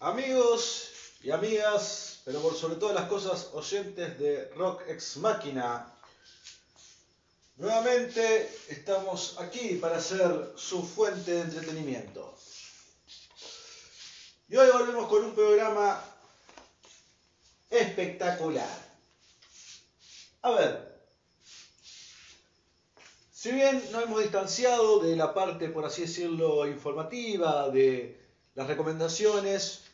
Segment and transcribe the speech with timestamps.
[0.00, 0.90] Amigos
[1.24, 5.92] y amigas, pero por sobre todas las cosas oyentes de Rock Ex Máquina,
[7.56, 12.32] nuevamente estamos aquí para ser su fuente de entretenimiento.
[14.48, 16.00] Y hoy volvemos con un programa
[17.68, 18.78] espectacular.
[20.42, 21.02] A ver,
[23.32, 28.16] si bien nos hemos distanciado de la parte, por así decirlo, informativa, de
[28.54, 29.87] las recomendaciones,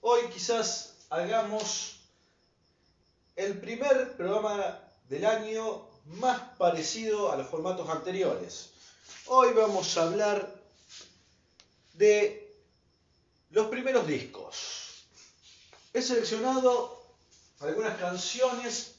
[0.00, 1.96] hoy quizás hagamos
[3.36, 8.70] el primer programa del año más parecido a los formatos anteriores.
[9.26, 10.54] Hoy vamos a hablar
[11.94, 12.56] de
[13.50, 15.04] los primeros discos.
[15.92, 17.02] He seleccionado
[17.60, 18.94] algunas canciones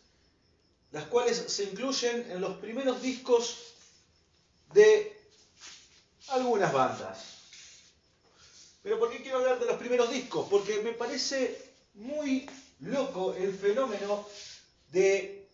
[0.92, 3.58] las cuales se incluyen en los primeros discos
[4.74, 5.18] de
[6.30, 7.41] algunas bandas.
[8.84, 10.48] Pero ¿por qué quiero hablar de los primeros discos?
[10.50, 12.50] Porque me parece muy
[12.80, 14.26] loco el fenómeno
[14.92, 15.48] de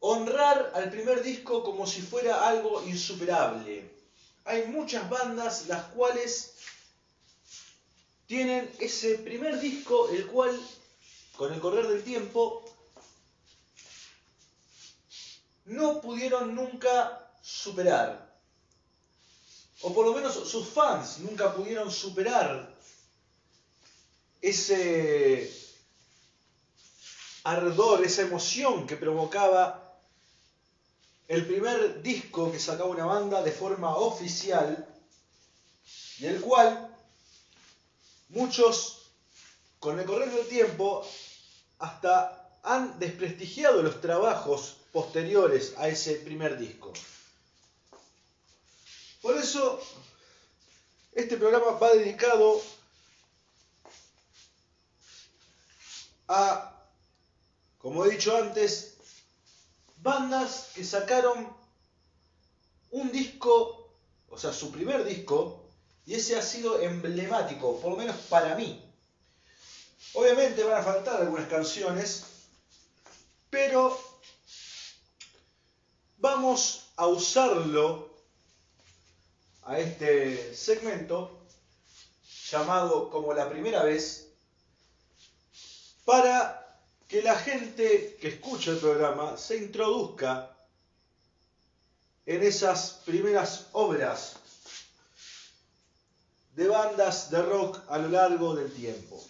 [0.00, 3.88] honrar al primer disco como si fuera algo insuperable.
[4.44, 6.52] Hay muchas bandas las cuales
[8.26, 10.58] tienen ese primer disco, el cual
[11.36, 12.64] con el correr del tiempo
[15.64, 18.31] no pudieron nunca superar.
[19.82, 22.72] O por lo menos sus fans nunca pudieron superar
[24.40, 25.50] ese
[27.44, 29.82] ardor, esa emoción que provocaba
[31.28, 34.86] el primer disco que sacaba una banda de forma oficial
[36.18, 36.94] y el cual
[38.28, 39.10] muchos
[39.80, 41.04] con el correr del tiempo
[41.78, 46.92] hasta han desprestigiado los trabajos posteriores a ese primer disco.
[49.22, 49.80] Por eso,
[51.12, 52.60] este programa va dedicado
[56.26, 56.76] a,
[57.78, 58.96] como he dicho antes,
[59.98, 61.56] bandas que sacaron
[62.90, 63.94] un disco,
[64.28, 65.68] o sea, su primer disco,
[66.04, 68.84] y ese ha sido emblemático, por lo menos para mí.
[70.14, 72.24] Obviamente van a faltar algunas canciones,
[73.50, 73.96] pero
[76.18, 78.11] vamos a usarlo
[79.64, 81.46] a este segmento
[82.50, 84.28] llamado como la primera vez
[86.04, 90.50] para que la gente que escucha el programa se introduzca
[92.26, 94.36] en esas primeras obras
[96.54, 99.22] de bandas de rock a lo largo del tiempo.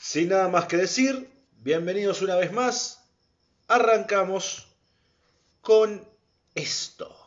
[0.00, 3.00] Sin nada más que decir, bienvenidos una vez más.
[3.68, 4.66] Arrancamos
[5.60, 6.04] con
[6.54, 7.19] esto.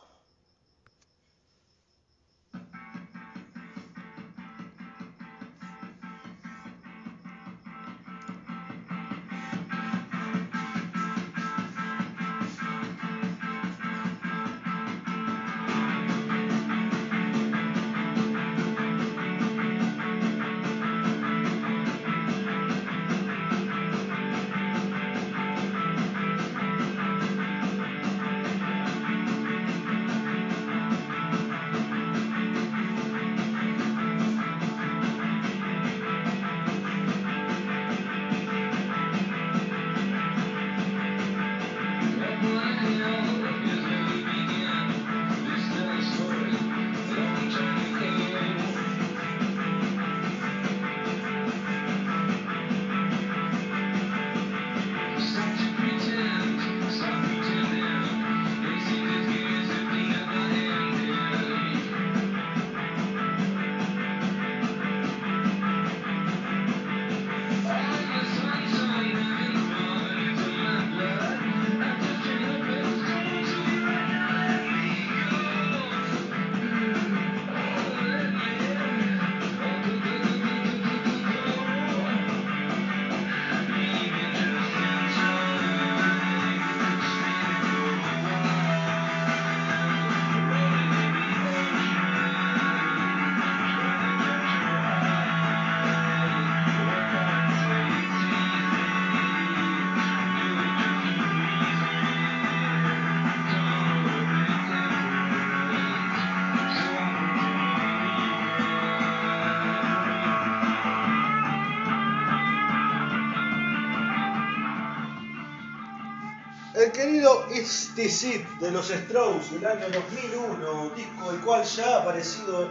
[117.24, 122.70] Querido It's It de los Strokes del año 2001, disco el cual ya ha aparecido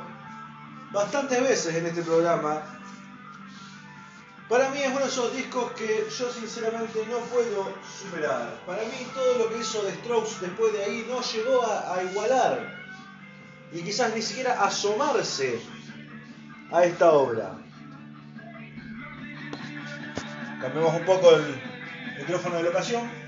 [0.92, 2.62] bastantes veces en este programa.
[4.48, 8.62] Para mí es uno de esos discos que yo sinceramente no puedo superar.
[8.68, 12.04] Para mí todo lo que hizo The Strokes después de ahí no llegó a, a
[12.04, 12.78] igualar
[13.72, 15.60] y quizás ni siquiera asomarse
[16.72, 17.58] a esta obra.
[20.62, 21.60] Cambiamos un poco el
[22.20, 23.24] micrófono de locación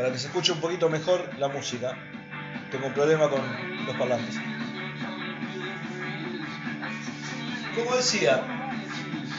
[0.00, 1.94] para que se escuche un poquito mejor la música.
[2.70, 3.42] Tengo un problema con
[3.84, 4.34] los parlantes.
[7.74, 8.42] Como decía,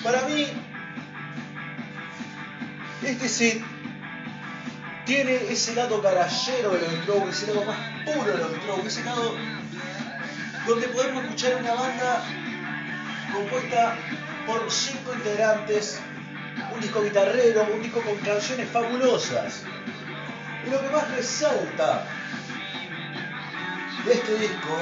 [0.04, 0.46] para mí
[3.02, 3.64] este sí
[5.04, 9.04] tiene ese lado garallero de los Strokes, ese lado más puro de los Strokes, ese
[9.04, 9.36] lado
[10.68, 12.24] donde podemos escuchar una banda
[13.34, 13.98] compuesta
[14.46, 16.00] por cinco integrantes,
[16.72, 19.64] un disco guitarrero, un disco con canciones fabulosas.
[20.72, 22.06] Lo que más resalta
[24.06, 24.78] de este disco,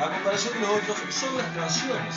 [0.00, 2.16] a comparación de los otros, son las canciones.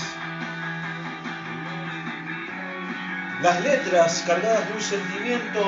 [3.44, 5.62] Las letras cargadas de un sentimiento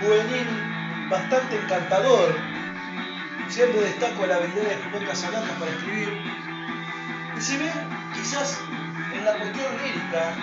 [0.00, 2.34] juvenil bastante encantador.
[3.48, 6.08] Siempre destaco la habilidad de Rubén Casablanca para escribir.
[7.36, 8.60] Y si bien quizás
[9.12, 10.34] en la cuestión lírica,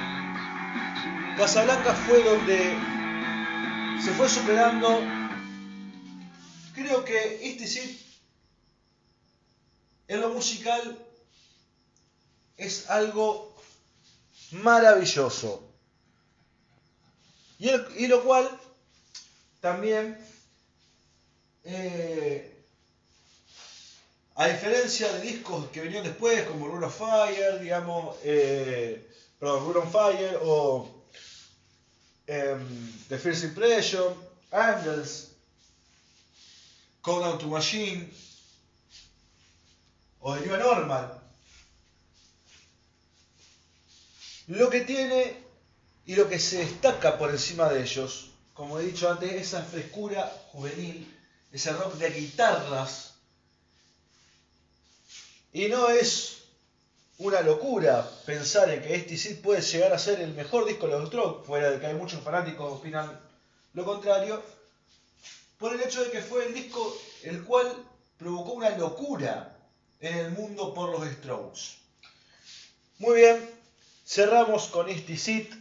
[1.38, 2.77] Casablanca fue donde
[4.00, 5.01] se fue superando,
[6.73, 7.99] creo que este sí
[10.07, 10.97] en lo musical
[12.57, 13.55] es algo
[14.51, 15.63] maravilloso.
[17.59, 18.49] Y, lo cual
[19.61, 20.17] también,
[21.63, 22.53] eh,
[24.35, 29.07] a diferencia de discos que venían después, como Rule of Fire, digamos, eh,
[29.39, 30.89] perdón, Rule on Fire o
[32.27, 34.13] em, The First Impression,
[34.51, 35.32] Angels,
[37.03, 38.09] Countdown to Machine,
[40.21, 41.21] o The New Normal.
[44.47, 45.44] Lo que tiene
[46.05, 50.31] y lo que se destaca por encima de ellos, como he dicho antes, esa frescura
[50.51, 51.13] juvenil,
[51.51, 53.15] ese rock de guitarras.
[55.51, 56.38] Y no es
[57.17, 60.94] una locura pensar en que este sí puede llegar a ser el mejor disco de
[60.94, 63.19] los Strokes, fuera de que hay muchos fanáticos que opinan
[63.73, 64.41] lo contrario,
[65.57, 67.73] por el hecho de que fue el disco el cual
[68.17, 69.57] provocó una locura
[70.00, 71.77] en el mundo por los Strokes.
[73.00, 73.50] Muy bien,
[74.05, 75.53] cerramos con este sit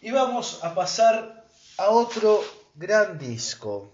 [0.00, 1.44] y vamos a pasar
[1.76, 2.42] a otro
[2.74, 3.90] gran disco.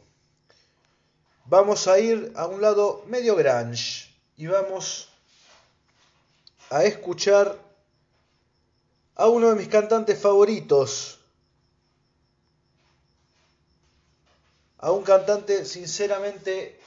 [1.46, 5.08] Vamos a ir a un lado medio grunge y vamos
[6.70, 7.56] a escuchar
[9.14, 11.15] a uno de mis cantantes favoritos.
[14.86, 16.78] A un cantante sinceramente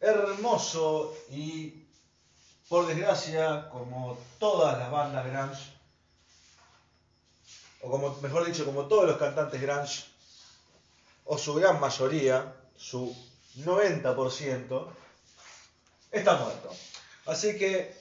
[0.00, 1.86] hermoso y
[2.68, 5.72] por desgracia, como todas las bandas grunge,
[7.80, 10.04] o como mejor dicho, como todos los cantantes grunge,
[11.26, 13.16] o su gran mayoría, su
[13.58, 14.88] 90%,
[16.10, 16.70] está muerto.
[17.26, 17.96] Así que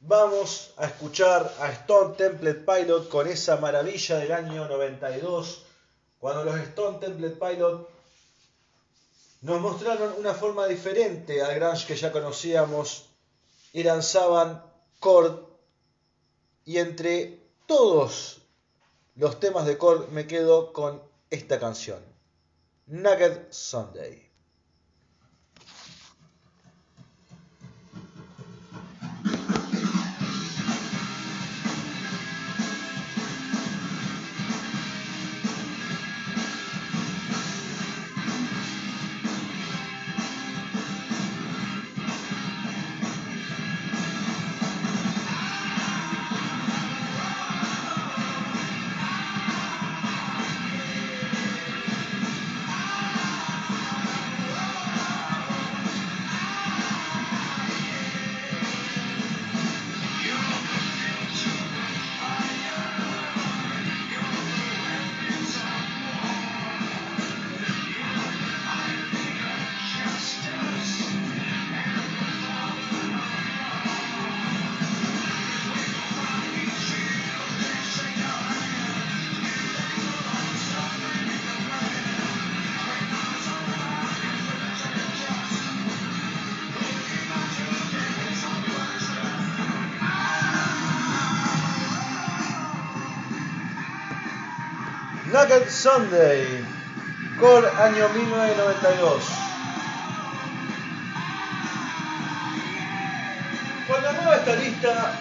[0.00, 5.71] vamos a escuchar a Stone Temple Pilot con esa maravilla del año 92,
[6.22, 7.90] cuando los Stone Temple Pilot
[9.40, 13.06] nos mostraron una forma diferente al grunge que ya conocíamos
[13.72, 14.64] y lanzaban
[15.00, 15.40] Cord
[16.64, 18.40] y entre todos
[19.16, 21.98] los temas de Cord me quedo con esta canción,
[22.86, 24.31] Naked Sunday.
[95.68, 96.64] Sunday,
[97.38, 99.24] Core año 1992.
[103.88, 105.18] Cuando armaba esta lista,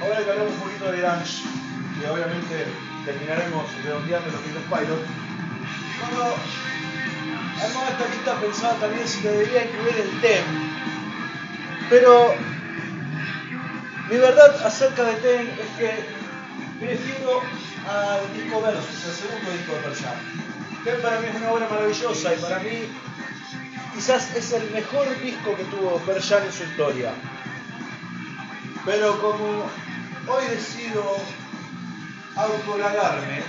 [0.00, 1.42] ahora que hablamos un poquito de grunge,
[2.00, 2.66] y obviamente
[3.04, 5.02] terminaremos redondeando los primeros Pilot,
[6.00, 6.36] cuando
[7.62, 10.44] armaba esta lista pensaba también si debería incluir el TEM,
[11.90, 12.34] pero
[14.10, 16.16] mi verdad acerca de TEM es que
[16.80, 17.42] prefiero
[17.88, 20.84] al disco Versus, el segundo disco de Pearl Jam.
[20.84, 22.70] TEM para mí es una obra maravillosa y para mí
[23.94, 27.12] quizás es el mejor disco que tuvo Pearl en su historia.
[28.84, 29.64] Pero como
[30.28, 31.16] hoy decido
[32.36, 33.42] autolagarme,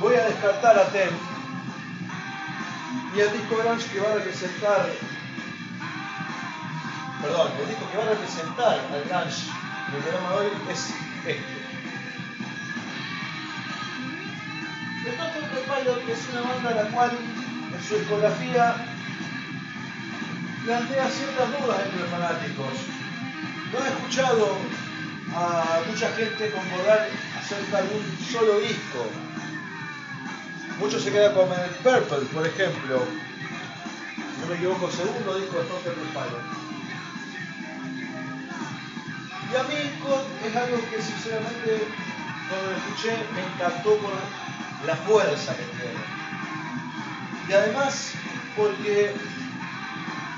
[0.00, 1.10] voy a descartar a Tem
[3.14, 4.90] y el disco grunge que va a representar
[7.22, 11.40] perdón, el disco que va a representar al grunge del programa de hoy es este.
[15.04, 17.10] The Total Pilot es una banda la cual
[17.72, 18.74] en su discografía
[20.64, 22.72] plantea ciertas dudas entre los fanáticos.
[23.72, 24.58] No he escuchado
[25.34, 29.06] a mucha gente concordar acerca de un solo disco.
[30.80, 33.02] Muchos se quedan con el Purple, por ejemplo.
[34.40, 36.65] No me equivoco, segundo disco de Total Pilot.
[39.52, 39.74] Y a mí
[40.44, 41.88] es algo que sinceramente
[42.48, 44.12] cuando lo escuché me encantó por
[44.86, 46.16] la fuerza que tiene.
[47.48, 48.12] Y además
[48.56, 49.14] porque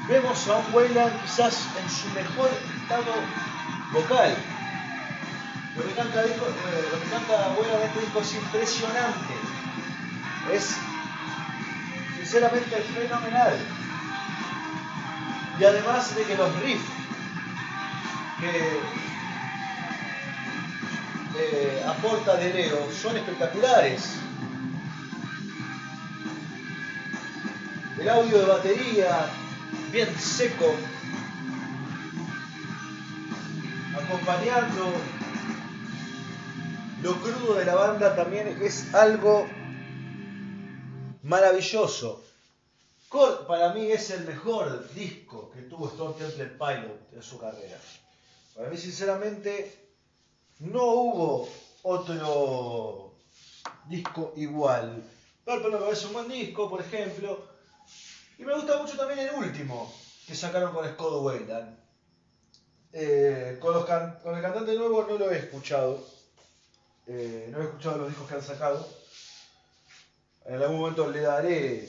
[0.09, 2.51] vemos a un Wayland quizás en su mejor
[2.83, 3.15] estado
[3.93, 4.37] vocal.
[5.77, 9.35] Lo que canta, disco, eh, lo que canta en este disco es impresionante.
[10.53, 10.77] Es
[12.17, 13.59] sinceramente fenomenal.
[15.59, 16.99] Y además de que los riffs
[18.41, 18.81] que
[21.87, 24.15] aporta de Leo son espectaculares.
[27.99, 29.27] El audio de batería,
[29.91, 30.73] bien seco,
[33.97, 34.93] acompañando
[37.03, 39.47] lo crudo de la banda también es algo
[41.23, 42.23] maravilloso.
[43.47, 47.79] para mí es el mejor disco que tuvo Stone Temple Pilot en su carrera.
[48.59, 49.73] Para mí, sinceramente,
[50.59, 51.49] no hubo
[51.83, 53.15] otro
[53.89, 55.01] disco igual.
[55.45, 57.47] Purple me parece un buen disco, por ejemplo.
[58.37, 59.95] Y me gusta mucho también el último
[60.27, 61.79] que sacaron con Scott Wayland.
[62.93, 66.05] Eh, con, el cantante nuevo no lo he escuchado.
[67.07, 68.89] Eh, no he escuchado los discos que han sacado.
[70.47, 71.89] En algún momento le daré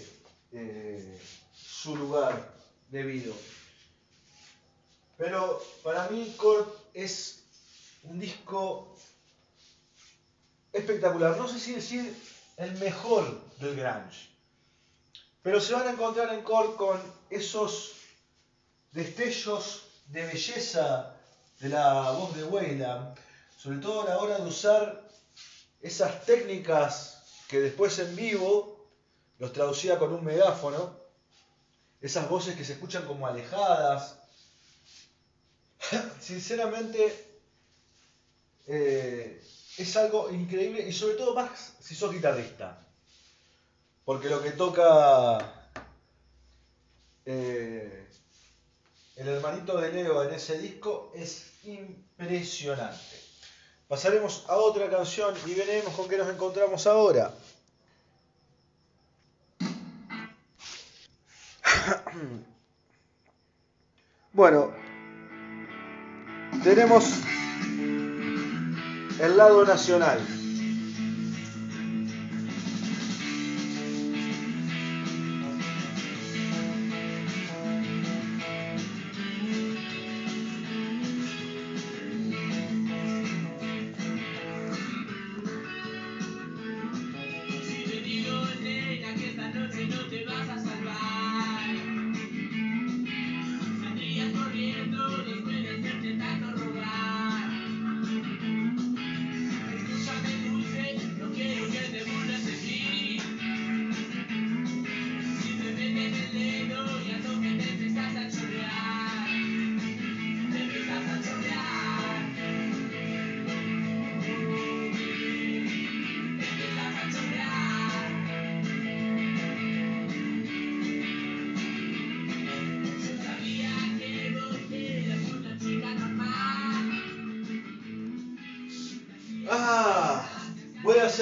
[0.52, 1.20] eh,
[1.52, 2.54] su lugar
[2.90, 3.34] debido.
[5.20, 7.44] Pero para mí Corp es
[8.04, 8.96] un disco
[10.72, 11.36] espectacular.
[11.36, 12.16] No sé si decir
[12.56, 14.30] el mejor del grunge.
[15.44, 17.96] Pero se van a encontrar en Korg con esos
[18.94, 21.14] destellos de belleza
[21.60, 23.18] de la voz de Wayland,
[23.58, 25.06] sobre todo a la hora de usar
[25.82, 28.88] esas técnicas que después en vivo
[29.38, 30.98] los traducía con un megáfono,
[32.00, 34.19] esas voces que se escuchan como alejadas.
[36.20, 37.26] Sinceramente,
[38.68, 39.42] eh,
[39.78, 42.86] es algo increíble y sobre todo más si sos guitarrista.
[44.06, 45.38] Porque lo que toca
[47.26, 48.08] eh,
[49.16, 53.20] el hermanito de Leo en ese disco es impresionante.
[53.88, 57.34] Pasaremos a otra canción y veremos con qué nos encontramos ahora.
[64.32, 64.74] Bueno,
[66.64, 67.06] tenemos
[69.20, 70.20] el lado nacional.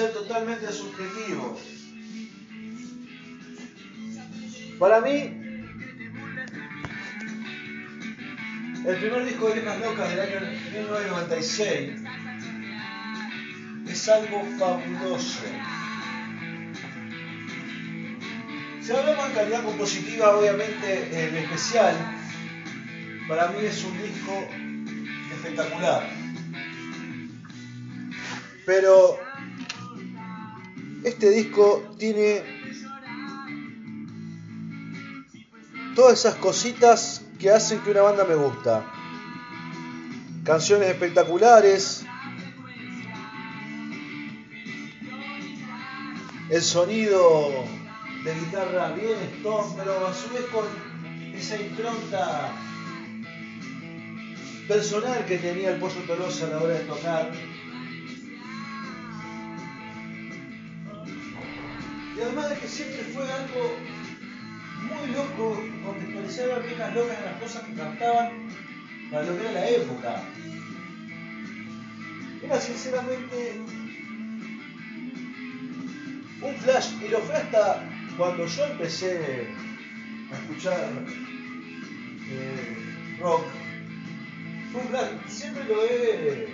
[0.06, 1.58] Totalmente subjetivo.
[4.78, 5.38] Para mí,
[8.88, 12.00] El primer disco de Viejas Locas del año 1996
[13.86, 15.40] es algo fabuloso.
[18.80, 21.94] Si hablamos de calidad compositiva, obviamente el especial
[23.28, 24.48] para mí es un disco
[25.34, 26.08] espectacular.
[28.64, 29.18] Pero
[31.08, 32.42] este disco tiene
[35.94, 38.84] todas esas cositas que hacen que una banda me gusta.
[40.44, 42.04] Canciones espectaculares.
[46.50, 47.64] El sonido
[48.24, 50.64] de guitarra bien stone, pero a su vez con
[51.34, 52.52] esa impronta
[54.66, 57.32] personal que tenía el Pollo Tolosa a la hora de tocar.
[62.18, 63.76] Y además de que siempre fue algo
[64.82, 68.48] muy loco, contextualizar viejas locas en las cosas que cantaban
[69.12, 70.24] para lo que la época.
[72.42, 73.60] Era sinceramente
[76.42, 79.48] un flash, y lo fue hasta cuando yo empecé
[80.32, 80.90] a escuchar
[82.30, 83.44] eh, rock.
[84.72, 86.48] Fue un flash, siempre lo he,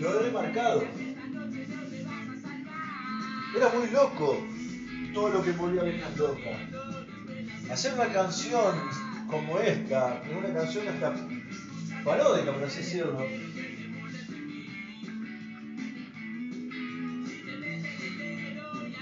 [0.00, 1.05] lo he remarcado.
[3.56, 4.36] Era muy loco
[5.14, 6.58] todo lo que volvía a Viejas Locas.
[7.70, 8.76] Hacer una canción
[9.30, 11.14] como esta, una canción hasta
[12.04, 13.18] paródica, por así decirlo,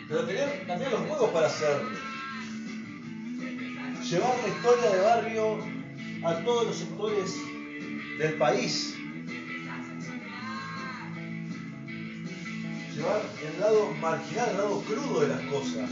[0.09, 1.91] pero tener también los juegos para hacerlo.
[4.09, 5.59] Llevar la historia de barrio
[6.25, 7.35] a todos los sectores
[8.19, 8.94] del país.
[13.65, 15.91] Lado marginal, el lado crudo de las cosas.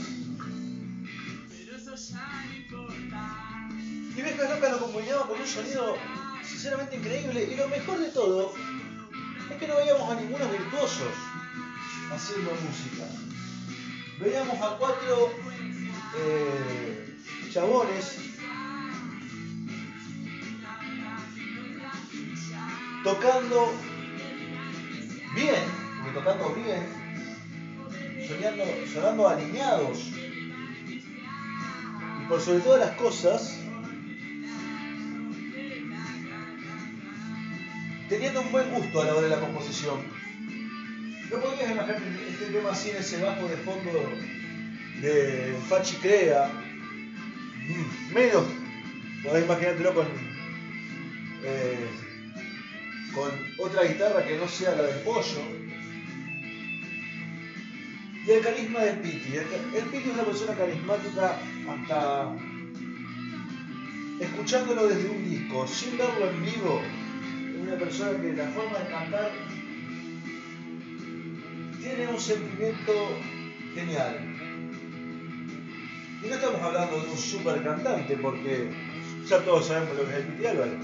[4.15, 5.97] Y Vieja Loca lo acompañaba con un sonido
[6.45, 7.49] sinceramente increíble.
[7.51, 8.53] Y lo mejor de todo
[9.51, 11.15] es que no veíamos a ningunos virtuosos
[12.13, 13.05] haciendo música.
[14.21, 15.33] Veíamos a cuatro
[16.19, 17.17] eh,
[17.51, 18.19] chabones
[23.03, 23.73] tocando
[25.35, 25.65] bien,
[26.03, 27.02] porque tocando bien,
[28.27, 29.99] soñando, sonando alineados.
[32.21, 33.59] Y por sobre todas las cosas,
[38.09, 40.01] teniendo un buen gusto a la hora de la composición.
[41.31, 43.91] No podías imaginar este tema así en ese bajo de fondo
[45.01, 46.49] de Fachi Crea.
[46.49, 48.45] Mm, menos
[49.23, 50.07] podés imaginártelo con,
[51.45, 51.87] eh,
[53.15, 55.62] con otra guitarra que no sea la del pollo.
[58.25, 59.37] Y el carisma del Piti.
[59.37, 62.37] El, el es una persona carismática hasta
[64.21, 66.81] escuchándolo desde un disco, sin verlo en vivo.
[67.55, 69.33] Es una persona que la forma de cantar
[71.81, 72.93] tiene un sentimiento
[73.75, 74.19] genial.
[76.23, 78.71] Y no estamos hablando de un super cantante, porque
[79.27, 80.79] ya todos sabemos lo que es el Piti Álvarez.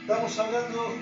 [0.00, 0.94] Estamos hablando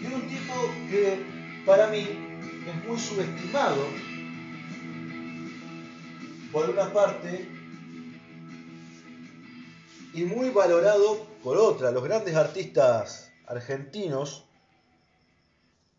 [0.00, 1.22] de un tipo que
[1.66, 2.25] para mí
[2.70, 3.84] es muy subestimado,
[6.52, 7.48] por una parte,
[10.14, 11.90] y muy valorado por otra.
[11.90, 14.46] Los grandes artistas argentinos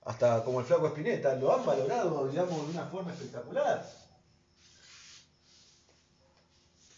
[0.08, 3.86] hasta como el flaco Espineta, lo han valorado, digamos, de una forma espectacular.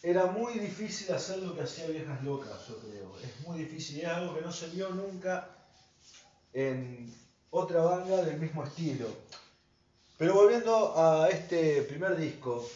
[0.04, 3.18] Era muy difícil hacer lo que hacía Viejas Locas, yo creo.
[3.20, 5.50] Es muy difícil es algo que no se vio nunca
[6.54, 7.12] en
[7.50, 9.08] otra banda del mismo estilo.
[10.20, 12.70] Pero volviendo a este primer disco,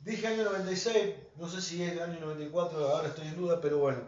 [0.00, 4.00] dije año 96, no sé si es año 94, ahora estoy en duda, pero bueno,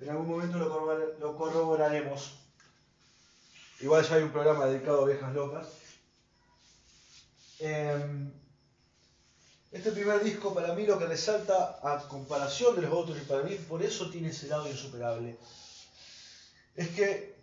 [0.00, 2.34] en algún momento lo corroboraremos.
[3.80, 5.66] Igual ya hay un programa dedicado a viejas locas.
[7.58, 8.32] Em,
[9.72, 13.42] este primer disco para mí lo que resalta a comparación de los otros y para
[13.42, 15.36] mí por eso tiene ese lado insuperable
[16.76, 17.34] es que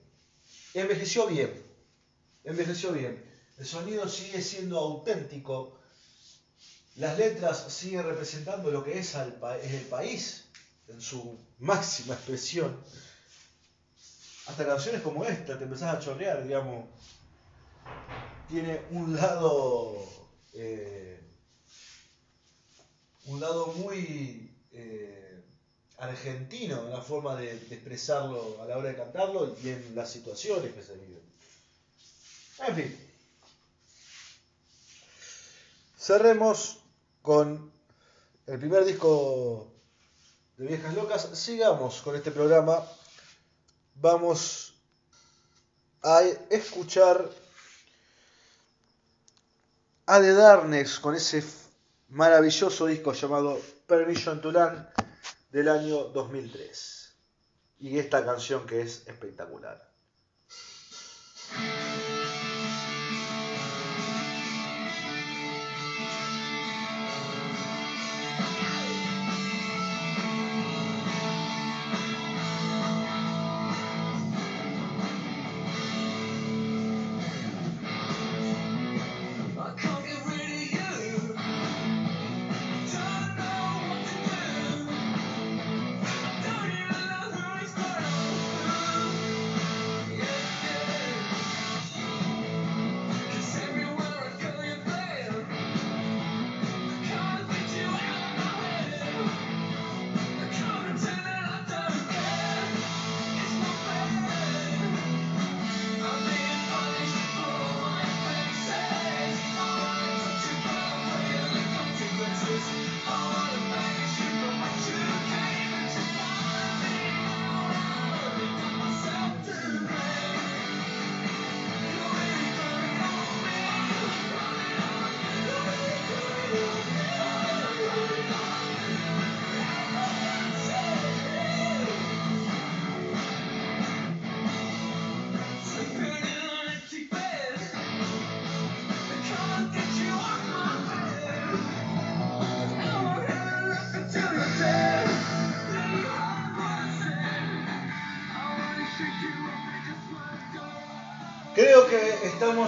[0.73, 1.68] envejeció bien,
[2.51, 3.23] envejeció bien.
[3.57, 5.79] El sonido sigue siendo auténtico,
[6.95, 10.45] las letras siguen representando lo que es el país
[10.87, 12.75] en su máxima expresión.
[14.47, 16.85] Hasta canciones como esta, te empezás a chorrear, digamos.
[18.49, 20.03] Tiene un lado.
[20.53, 21.21] Eh,
[23.25, 25.43] un lado muy eh,
[25.99, 30.73] argentino en la forma de, expresarlo a la hora de cantarlo y en las situaciones
[30.73, 31.28] que se viven.
[32.67, 33.09] En fin.
[35.97, 36.79] Cerremos
[37.21, 37.71] con
[38.47, 39.71] el primer disco
[40.57, 41.29] de Viejas Locas.
[41.37, 42.83] Sigamos con este programa.
[43.95, 44.73] Vamos
[46.01, 47.29] a escuchar
[50.05, 51.43] a The Darkness con ese
[52.09, 54.87] maravilloso disco llamado Permission to Land
[55.51, 57.15] del año 2003.
[57.79, 59.88] Y esta canción que es espectacular.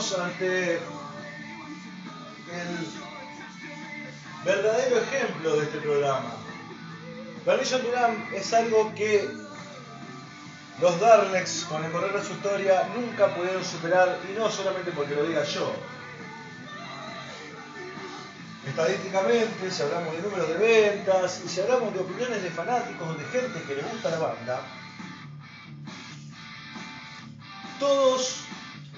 [0.01, 0.81] Ante el
[4.43, 6.33] verdadero ejemplo de este programa.
[7.45, 9.29] Permission Duran es algo que
[10.79, 15.13] los Darnex, con el correr de su historia, nunca pudieron superar, y no solamente porque
[15.13, 15.71] lo diga yo.
[18.67, 23.13] Estadísticamente, si hablamos de números de ventas, y si hablamos de opiniones de fanáticos o
[23.13, 24.61] de gente que le gusta la banda,
[27.79, 28.45] todos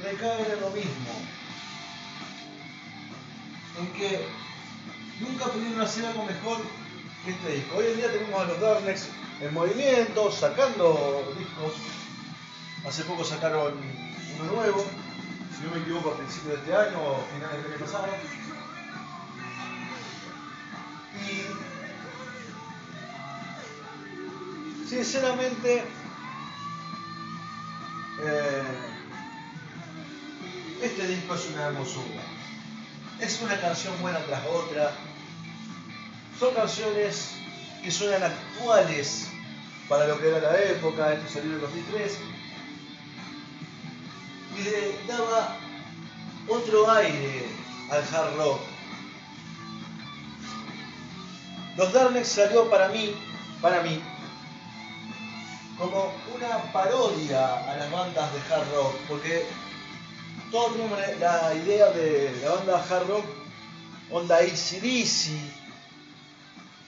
[0.03, 1.13] recaen en lo mismo.
[3.79, 4.27] En que
[5.21, 6.57] nunca pudieron hacer algo mejor
[7.23, 7.77] que este disco.
[7.77, 9.07] Hoy en día tenemos a los Darnex
[9.39, 11.73] en movimiento, sacando discos.
[12.85, 13.73] Hace poco sacaron
[14.39, 14.85] uno nuevo,
[15.55, 18.07] si no me equivoco, a principios de este año o finales del año pasado.
[21.25, 21.45] Y
[24.85, 25.85] sinceramente,
[28.21, 28.92] eh,
[30.83, 32.21] este disco es una hermosura.
[33.19, 34.91] Es una canción buena tras otra.
[36.39, 37.31] Son canciones
[37.81, 39.29] que suenan actuales
[39.87, 42.17] para lo que era la época, esto salió en el 2003.
[44.57, 45.57] Y le daba
[46.47, 47.45] otro aire
[47.89, 48.61] al hard rock.
[51.77, 53.15] Los Darnex salió para mí,
[53.61, 54.01] para mí,
[55.77, 59.47] como una parodia a las bandas de hard rock, porque
[60.53, 63.25] todos tenemos la idea de la banda hard rock,
[64.11, 65.31] onda ACDC.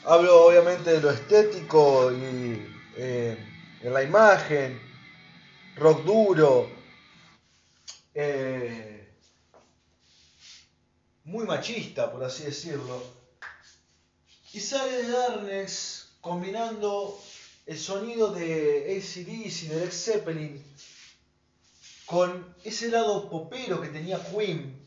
[0.03, 2.61] Hablo obviamente de lo estético y
[2.95, 3.35] eh,
[3.81, 4.79] en la imagen,
[5.77, 6.69] rock duro,
[8.13, 9.11] eh,
[11.23, 13.01] muy machista, por así decirlo.
[14.53, 17.19] Y sale de Darnex combinando
[17.65, 20.63] el sonido de ACDC, de Led Zeppelin,
[22.05, 24.85] con ese lado popero que tenía Queen,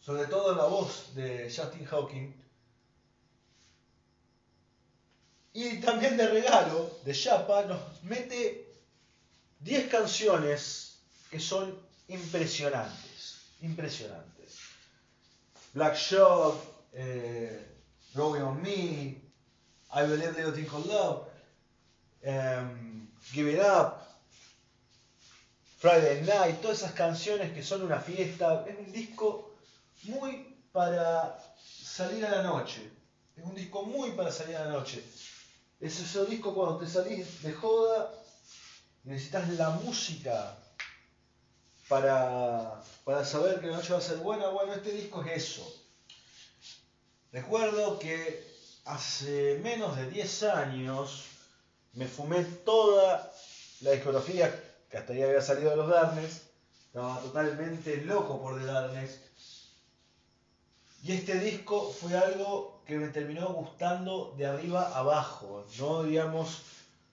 [0.00, 2.32] sobre todo la voz de Justin Hawking,
[5.52, 8.70] y también de regalo de Chapa nos mete
[9.60, 10.98] 10 canciones
[11.30, 11.74] que son
[12.08, 14.58] impresionantes, impresionantes.
[15.72, 16.60] Black Shot,
[16.92, 17.66] eh,
[18.14, 19.20] Growing on Me,
[19.92, 21.26] I Believe Little Thing Called Love,
[22.26, 24.05] um, Give It Up,
[25.76, 28.64] Friday Night, todas esas canciones que son una fiesta.
[28.66, 29.54] Es un disco
[30.04, 32.90] muy para salir a la noche.
[33.36, 35.04] Es un disco muy para salir a la noche.
[35.80, 38.10] Es ese disco cuando te salís de joda
[39.04, 40.56] necesitas la música
[41.88, 44.48] para, para saber que la noche va a ser buena.
[44.48, 45.82] Bueno, este disco es eso.
[47.32, 48.44] Recuerdo que
[48.86, 51.24] hace menos de 10 años
[51.92, 53.32] me fumé toda
[53.80, 54.65] la discografía
[54.96, 56.46] que hasta ahí había salido de los Darnes,
[56.86, 59.20] estaba totalmente loco por The Darnes.
[61.02, 65.66] Y este disco fue algo que me terminó gustando de arriba abajo.
[65.78, 66.62] No, digamos,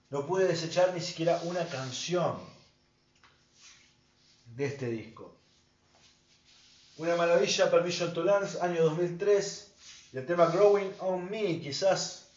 [0.08, 2.38] no pude desechar ni siquiera una canción
[4.46, 5.36] de este disco.
[6.96, 9.72] Una maravilla, Permission to Lance, año 2003.
[10.14, 12.28] Y el tema Growing on Me, quizás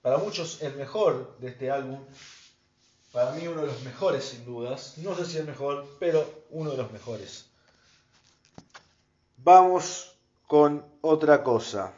[0.00, 2.00] para muchos el mejor de este álbum.
[3.16, 4.98] Para mí uno de los mejores sin dudas.
[4.98, 7.46] No sé si el mejor, pero uno de los mejores.
[9.38, 10.12] Vamos
[10.46, 11.94] con otra cosa.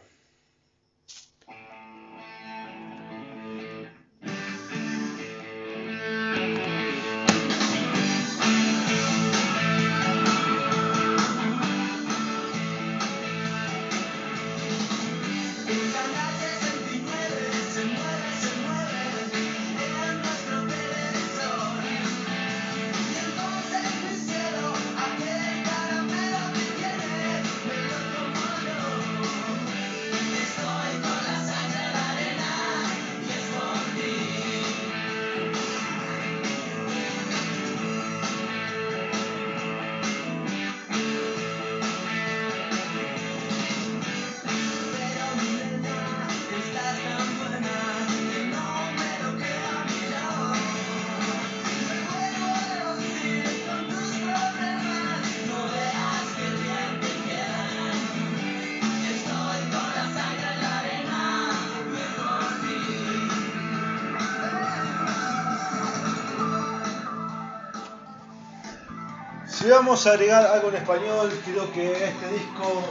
[69.71, 72.83] Vamos a agregar algo en español, creo que este disco,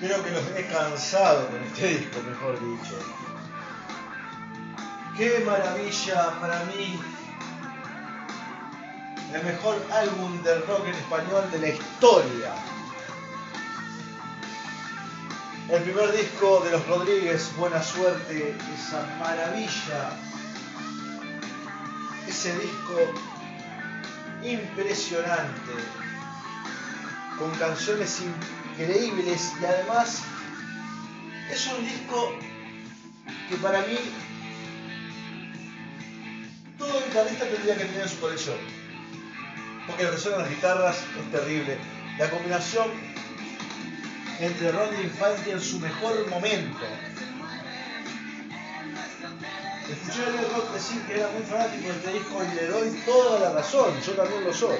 [0.00, 2.96] creo que los he cansado con este disco, mejor dicho.
[5.16, 6.98] Qué maravilla para mí,
[9.34, 12.52] el mejor álbum de rock en español de la historia.
[15.68, 20.10] El primer disco de los Rodríguez, Buena Suerte, esa maravilla,
[22.26, 22.96] ese disco
[24.44, 25.72] impresionante,
[27.38, 30.22] con canciones increíbles y además
[31.50, 32.34] es un disco
[33.48, 33.98] que para mí
[36.78, 38.56] todo guitarrista tendría que tener en su colección.
[39.86, 41.78] Porque lo que las guitarras es terrible.
[42.18, 42.88] La combinación
[44.38, 46.86] entre Ron y Infante en su mejor momento
[49.90, 53.40] Escuché a Rock decir que era muy fanático de este disco y le doy toda
[53.40, 54.78] la razón, yo también lo soy.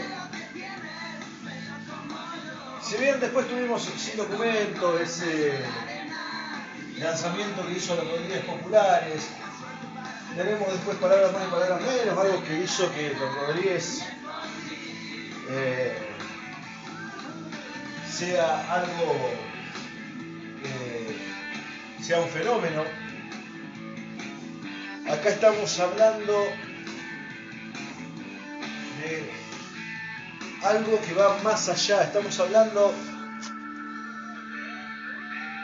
[2.80, 5.58] Si bien después tuvimos sin documento ese
[6.98, 9.28] lanzamiento que hizo los Rodríguez Populares,
[10.36, 14.02] tenemos después palabras más y palabras menos, algo que hizo que los Rodríguez
[15.50, 15.98] eh,
[18.08, 19.30] sea algo,
[20.62, 21.16] eh,
[22.00, 23.09] sea un fenómeno
[25.10, 26.44] Acá estamos hablando
[29.00, 29.28] de
[30.62, 32.04] algo que va más allá.
[32.04, 32.94] Estamos hablando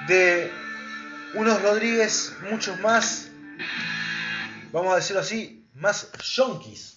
[0.08, 0.50] de
[1.34, 3.28] unos Rodríguez muchos más,
[4.72, 6.96] vamos a decirlo así, más yonkis.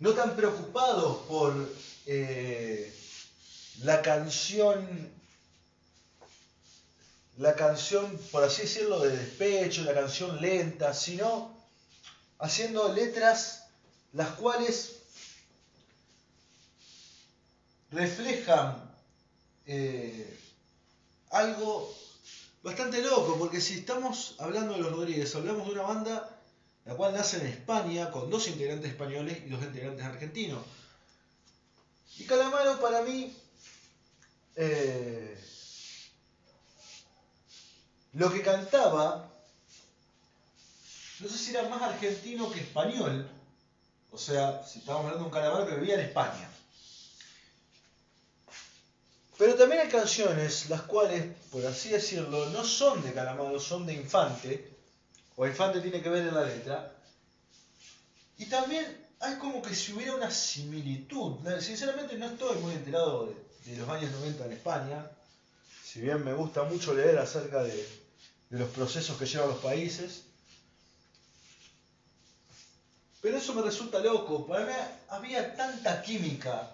[0.00, 1.54] No tan preocupados por
[2.06, 2.92] eh,
[3.84, 4.84] la canción
[7.38, 11.54] la canción, por así decirlo, de despecho, la canción lenta, sino
[12.38, 13.64] haciendo letras
[14.12, 14.96] las cuales
[17.90, 18.90] reflejan
[19.66, 20.38] eh,
[21.30, 21.94] algo
[22.62, 26.32] bastante loco, porque si estamos hablando de los Rodríguez, hablamos de una banda
[26.86, 30.64] la cual nace en España con dos integrantes españoles y dos integrantes argentinos.
[32.16, 33.36] Y Calamaro para mí
[34.54, 35.36] eh,
[38.16, 39.30] lo que cantaba,
[41.20, 43.28] no sé si era más argentino que español,
[44.10, 46.48] o sea, si estábamos hablando de un calamar que vivía en España.
[49.36, 53.92] Pero también hay canciones las cuales, por así decirlo, no son de Calamaro, son de
[53.92, 54.74] Infante,
[55.36, 56.90] o Infante tiene que ver en la letra.
[58.38, 61.36] Y también hay como que si hubiera una similitud.
[61.60, 65.10] Sinceramente no estoy muy enterado de, de los años 90 en España,
[65.84, 68.05] si bien me gusta mucho leer acerca de
[68.58, 70.22] los procesos que llevan los países.
[73.20, 74.46] Pero eso me resulta loco.
[74.46, 74.72] Para mí
[75.08, 76.70] había tanta química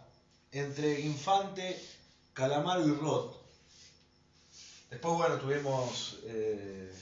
[0.51, 1.81] entre Infante,
[2.35, 3.37] Calamaro y Roth.
[4.91, 6.19] Después, bueno, tuvimos.
[6.25, 6.93] Eh,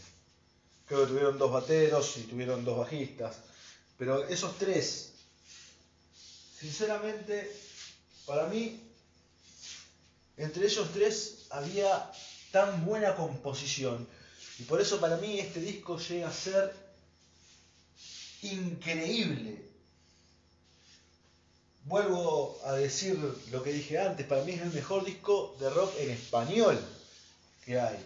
[0.87, 3.39] creo que tuvieron dos bateros y tuvieron dos bajistas.
[3.99, 5.13] Pero esos tres,
[6.59, 7.51] sinceramente,
[8.27, 8.81] para mí,
[10.37, 12.11] entre ellos tres había
[12.53, 14.07] tan buena composición.
[14.61, 16.75] Y por eso para mí este disco llega a ser
[18.43, 19.65] increíble.
[21.85, 23.19] Vuelvo a decir
[23.51, 26.79] lo que dije antes, para mí es el mejor disco de rock en español
[27.65, 27.97] que hay.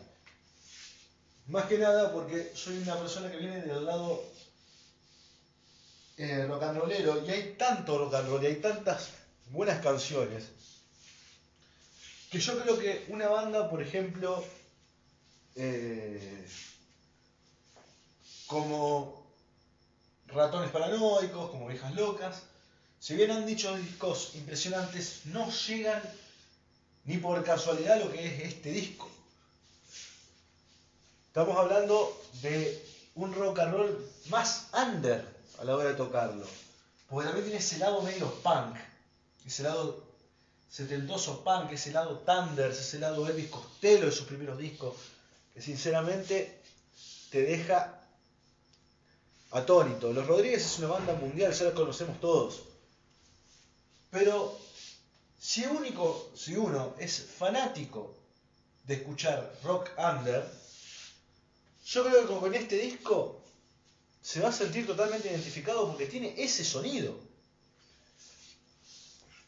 [1.48, 4.22] Más que nada porque soy una persona que viene del lado
[6.16, 9.08] eh, rock and rollero y hay tanto rock and roll y hay tantas
[9.50, 10.44] buenas canciones
[12.30, 14.44] que yo creo que una banda, por ejemplo,
[15.56, 16.46] eh,
[18.46, 19.24] como
[20.26, 22.42] Ratones Paranoicos, como Viejas Locas,
[22.98, 26.02] si bien han dicho discos impresionantes, no llegan
[27.04, 29.10] ni por casualidad lo que es este disco.
[31.26, 32.82] Estamos hablando de
[33.16, 35.24] un rock and roll más under
[35.58, 36.46] a la hora de tocarlo.
[37.08, 38.76] Porque también tiene ese lado medio punk,
[39.46, 40.02] ese lado
[40.70, 44.94] setentoso punk, ese lado Thunders, ese lado Elvis Costello de sus primeros discos,
[45.54, 46.60] que sinceramente
[47.30, 48.00] te deja
[49.52, 50.12] atónito.
[50.12, 52.64] Los Rodríguez es una banda mundial, ya la conocemos todos.
[54.10, 54.58] Pero
[55.38, 58.16] si, único, si uno es fanático
[58.84, 60.44] de escuchar rock under,
[61.86, 63.40] yo creo que con este disco
[64.20, 67.14] se va a sentir totalmente identificado porque tiene ese sonido.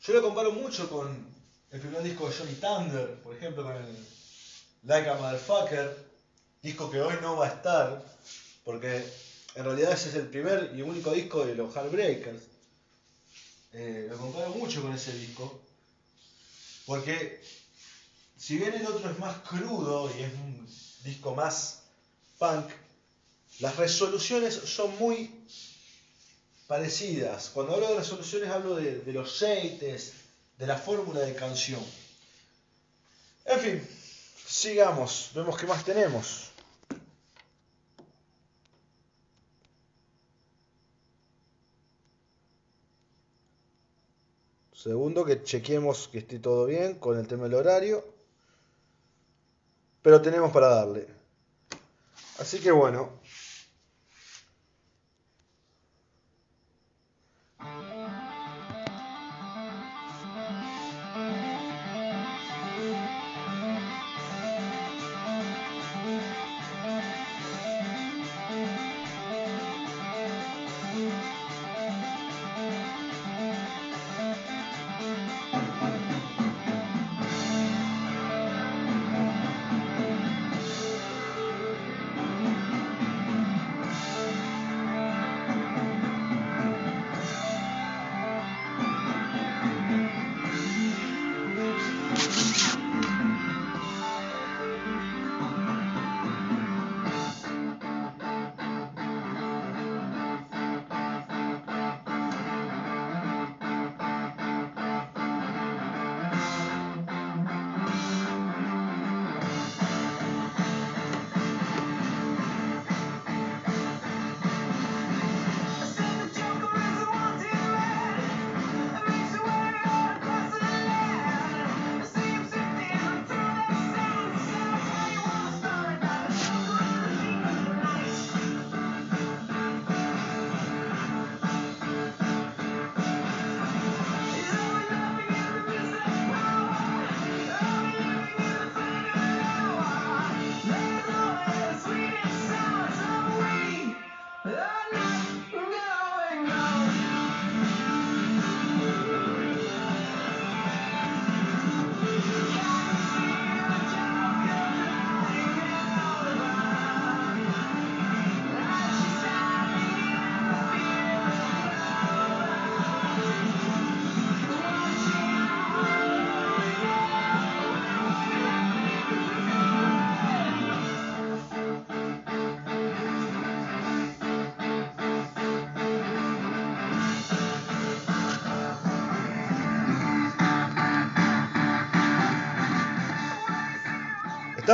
[0.02, 1.34] Yo lo comparo mucho con
[1.72, 4.06] el primer disco de Johnny Thunder, por ejemplo, con el
[4.84, 5.96] Like a Motherfucker,
[6.62, 8.02] disco que hoy no va a estar,
[8.64, 9.04] porque
[9.54, 12.42] en realidad ese es el primer y único disco de los Heartbreakers.
[13.72, 15.60] Eh, lo comparo mucho con ese disco,
[16.86, 17.42] porque
[18.36, 20.68] si bien el otro es más crudo y es un
[21.04, 21.80] disco más
[22.38, 22.66] punk,
[23.60, 25.30] las resoluciones son muy
[26.66, 27.50] parecidas.
[27.50, 30.12] Cuando hablo de resoluciones hablo de, de los aceites,
[30.58, 31.84] de la fórmula de canción.
[33.44, 33.88] En fin,
[34.46, 36.50] sigamos, vemos qué más tenemos.
[44.72, 48.04] Segundo, que chequeemos que esté todo bien con el tema del horario.
[50.00, 51.08] Pero tenemos para darle.
[52.38, 53.10] Así que bueno,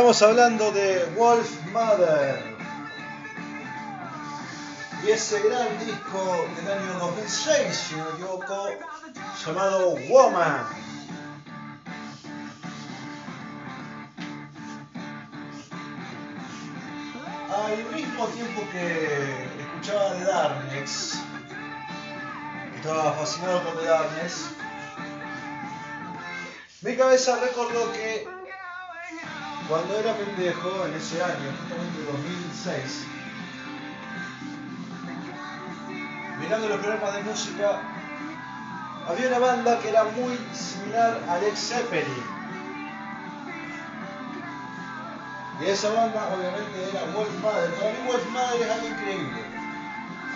[0.02, 2.42] Estamos hablando de Wolf Mother.
[5.06, 8.68] Y ese gran disco del año 2006, si no me equivoco,
[9.46, 10.66] llamado Woman.
[17.54, 21.22] Al mismo tiempo que escuchaba The Darkness,
[22.74, 24.46] estaba fascinado con The Darkness,
[26.80, 28.41] mi cabeza recordó que
[29.72, 33.06] cuando era pendejo, en ese año, justamente 2006,
[36.40, 37.80] mirando los programas de música,
[39.08, 42.22] había una banda que era muy similar a Alex Zeppelin.
[45.62, 47.70] Y esa banda obviamente era Wolf Mother.
[47.72, 49.40] Para mí Wolf Mother es algo increíble.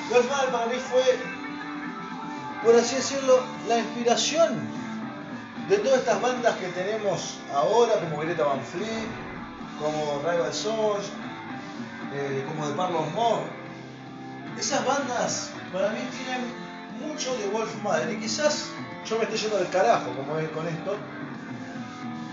[0.09, 1.18] Wolf Mother para mí fue,
[2.64, 4.66] por así decirlo, la inspiración
[5.68, 9.26] de todas estas bandas que tenemos ahora, como Greta Van Fleet,
[9.81, 11.11] como Rival Sons,
[12.14, 13.43] eh, como The Parlor More.
[14.59, 16.66] Esas bandas para mí tienen
[17.01, 18.70] mucho de Wolf Mother y quizás
[19.09, 20.97] yo me esté yendo del carajo como es con esto,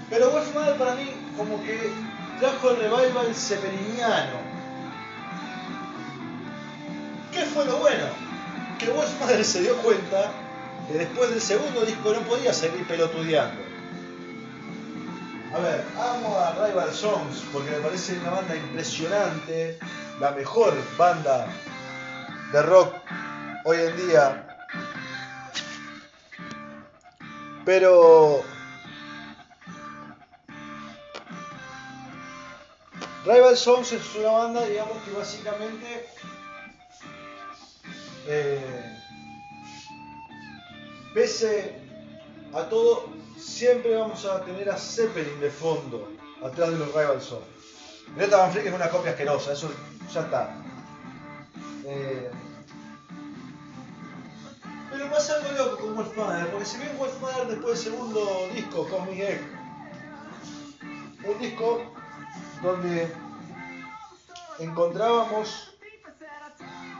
[0.09, 1.91] pero Wolf Mother para mí como que
[2.39, 4.53] trajo el revival zeppeliniano.
[7.31, 8.05] ¿Qué fue lo bueno?
[8.79, 10.31] Que Wolf Mother se dio cuenta
[10.87, 13.72] que después del segundo disco no podía seguir pelotudeando.
[15.53, 19.77] A ver, amo a Rival Songs porque me parece una banda impresionante,
[20.19, 21.47] la mejor banda
[22.51, 22.95] de rock
[23.63, 24.47] hoy en día.
[27.65, 28.43] Pero
[33.25, 36.09] Rival Songs es una banda, digamos que básicamente
[38.27, 38.97] eh,
[41.13, 41.79] pese
[42.55, 43.12] a todo,
[43.43, 46.09] siempre vamos a tener a Zeppelin de fondo,
[46.43, 47.19] atrás de los Rival.
[48.15, 49.71] Greta Van Fleet es una copia asquerosa, eso
[50.11, 50.55] ya está.
[51.85, 52.31] Eh,
[54.91, 59.19] pero pasa algo loco con Wolfmother, porque si bien Wolfmother después del segundo disco, Cosmic
[59.19, 59.41] Egg,
[61.25, 61.81] un disco
[62.61, 63.11] donde
[64.59, 65.75] encontrábamos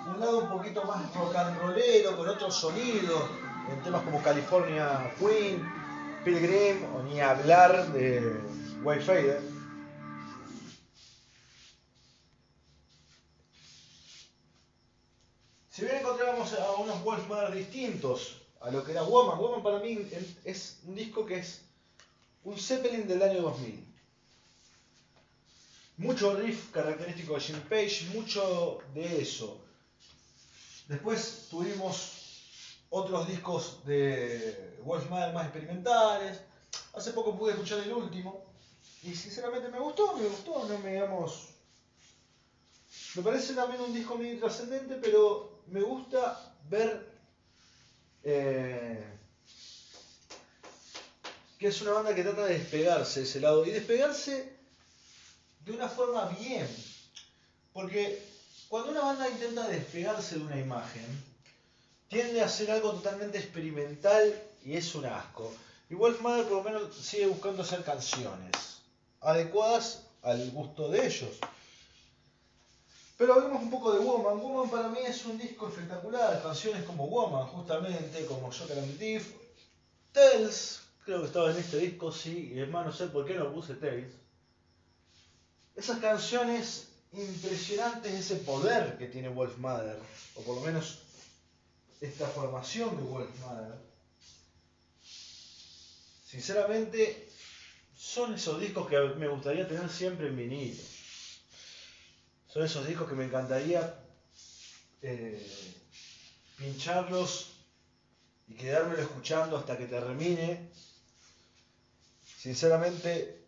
[0.07, 3.23] un lado un poquito más rock and rollero, con otros sonidos,
[3.71, 5.82] en temas como California Queen,
[6.23, 8.21] Pilgrim, o ni hablar de
[8.83, 9.41] Wayfader.
[15.69, 19.79] Si bien encontrábamos a unos Wolf Mother distintos a lo que era Woman, Woman para
[19.79, 20.07] mí
[20.45, 21.61] es un disco que es
[22.43, 23.85] un Zeppelin del año 2000.
[25.97, 29.59] Mucho riff característico de Jim Page, mucho de eso.
[30.87, 32.22] Después tuvimos
[32.95, 36.39] otros discos de Wolf Mother más experimentales.
[36.93, 38.45] Hace poco pude escuchar el último
[39.01, 41.49] y sinceramente me gustó, me gustó, no me digamos.
[43.15, 47.11] Me parece también un disco muy trascendente, pero me gusta ver
[48.23, 49.03] eh,
[51.57, 54.55] que es una banda que trata de despegarse de ese lado y despegarse
[55.61, 56.67] de una forma bien.
[57.73, 58.23] Porque
[58.69, 61.32] cuando una banda intenta despegarse de una imagen,
[62.13, 65.51] tiende a hacer algo totalmente experimental y es un asco.
[65.89, 68.81] Wolf Mother por lo menos sigue buscando hacer canciones
[69.21, 71.29] adecuadas al gusto de ellos.
[73.17, 74.39] Pero hablemos un poco de Woman.
[74.39, 76.41] Woman para mí es un disco espectacular.
[76.41, 79.33] Canciones como Woman, justamente, como Joker and Thief.
[80.11, 82.51] Tales, creo que estaba en este disco, sí.
[82.53, 84.11] Y además no sé por qué no puse Tales.
[85.75, 89.99] Esas canciones impresionantes, ese poder que tiene Wolf Mother,
[90.35, 91.02] o por lo menos
[92.03, 93.75] esta formación de Wolf Mother.
[96.25, 97.29] Sinceramente,
[97.97, 100.83] son esos discos que me gustaría tener siempre en vinilo.
[102.49, 103.95] Son esos discos que me encantaría
[105.01, 105.73] eh,
[106.57, 107.53] pincharlos
[108.49, 110.69] y quedármelo escuchando hasta que termine.
[112.37, 113.45] Sinceramente,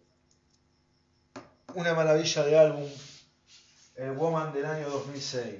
[1.74, 2.90] una maravilla de álbum,
[3.96, 5.56] el Woman del año 2006.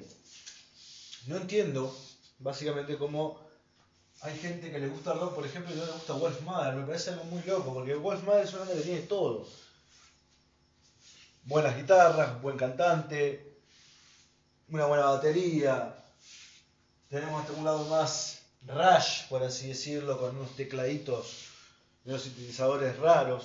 [1.26, 1.94] No entiendo,
[2.38, 3.40] básicamente, cómo
[4.22, 6.74] hay gente que le gusta rock, por ejemplo, y no le gusta Wolf Mother.
[6.74, 9.46] Me parece algo muy loco, porque Wolf Mother es una banda que tiene todo
[11.46, 13.56] buenas guitarras, buen cantante,
[14.68, 15.94] una buena batería.
[17.08, 21.46] Tenemos un lado más rush, por así decirlo, con unos tecladitos,
[22.04, 23.44] unos sintetizadores raros.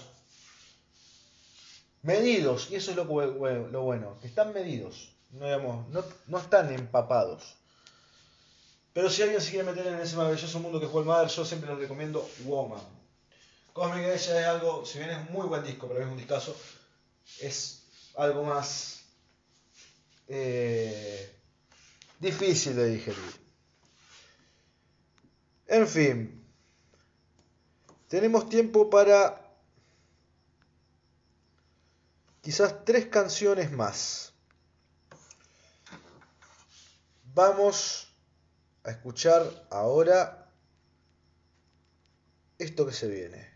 [2.01, 6.73] Medidos, y eso es lo, lo bueno, que están medidos, no, digamos, no, no, están
[6.73, 7.55] empapados.
[8.93, 11.45] Pero si alguien se quiere meter en ese maravilloso mundo que fue el Mother, yo
[11.45, 12.81] siempre les recomiendo Woman.
[13.73, 16.55] Cosmic Ella es algo, si bien es muy buen disco, pero es un discazo,
[17.39, 17.83] es
[18.15, 19.05] algo más
[20.27, 21.39] eh,
[22.19, 23.41] difícil de digerir.
[25.67, 26.45] En fin,
[28.09, 29.41] tenemos tiempo para
[32.41, 34.33] quizás tres canciones más.
[37.33, 38.10] Vamos
[38.83, 40.49] a escuchar ahora
[42.57, 43.50] esto que se viene.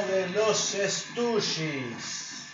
[0.00, 2.46] De Los Stooges.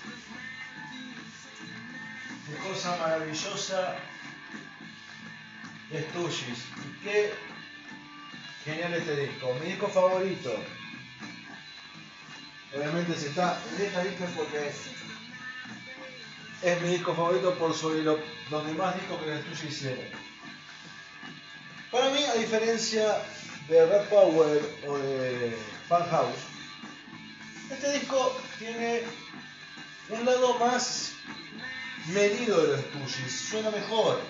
[2.47, 3.97] Qué cosa maravillosa
[5.93, 6.59] de.
[6.84, 7.32] Y qué
[8.64, 9.55] genial este disco.
[9.62, 10.53] Mi disco favorito.
[12.76, 14.72] Obviamente si está en esta lista porque
[16.62, 18.18] es mi disco favorito por sobre los
[18.66, 20.05] demás discos que los Stooges hicieron.
[21.93, 23.22] Para mí, a diferencia
[23.68, 25.57] de Red Power o de
[25.89, 26.57] Fan House,
[27.70, 29.02] este disco tiene
[30.08, 31.12] un lado más
[32.06, 34.20] medido de los Stooges, suena mejor.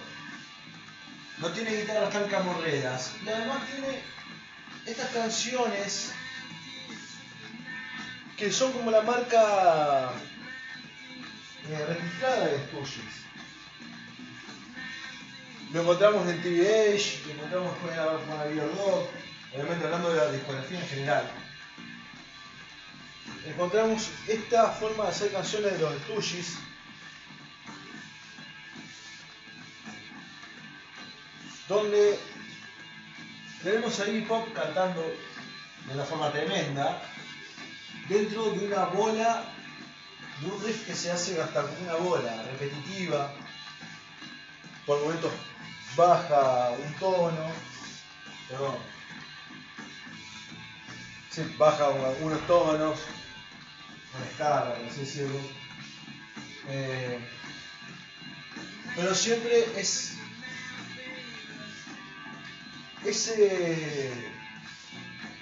[1.39, 3.13] No tiene guitarras tan camorreras.
[3.25, 4.03] Y además tiene
[4.87, 6.13] estas canciones
[8.37, 10.13] que son como la marca
[11.69, 13.19] eh, registrada de Stooges.
[15.73, 19.11] Lo encontramos en TVH, lo encontramos con la Dog,
[19.53, 21.31] obviamente hablando de la discografía en general,
[23.47, 26.57] encontramos esta forma de hacer canciones de los Stooges.
[31.69, 32.19] Donde
[33.63, 37.03] tenemos a Iggy Pop cantando de una forma tremenda
[38.09, 39.45] dentro de una bola,
[40.41, 43.35] de un riff que se hace hasta como una bola, repetitiva,
[44.87, 45.33] por momentos
[45.97, 47.53] baja un tono,
[48.49, 48.77] perdón,
[51.59, 51.89] baja
[52.21, 52.99] unos tonos,
[54.17, 55.41] una escala, por así decirlo.
[58.97, 60.19] Pero siempre es
[63.05, 64.11] ese,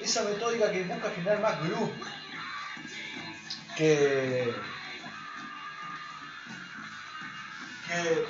[0.00, 1.92] esa metódica que busca generar más groove
[3.76, 4.54] que,
[7.86, 8.26] que